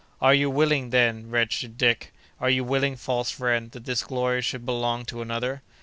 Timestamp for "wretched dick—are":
1.29-2.49